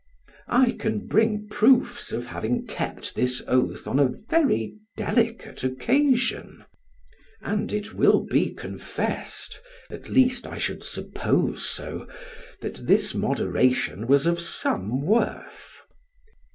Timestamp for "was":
14.07-14.25